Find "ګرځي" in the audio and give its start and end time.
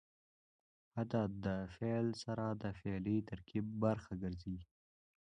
4.23-4.57